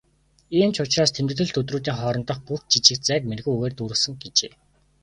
"Ийм 0.59 0.69
ч 0.73 0.77
учраас 0.83 1.11
тэмдэглэлт 1.13 1.59
өдрүүдийн 1.61 1.97
хоорондох 1.99 2.39
бүх 2.47 2.61
жижиг 2.71 2.99
зайг 3.07 3.23
мэргэн 3.29 3.53
үгээр 3.55 3.73
дүүргэсэн" 3.75 4.13
гэжээ. 4.21 4.51